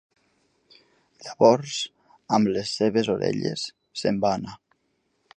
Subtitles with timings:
[1.25, 1.75] Llavors,
[2.37, 3.65] amb les seves ovelles,
[4.03, 4.57] se'n va anar.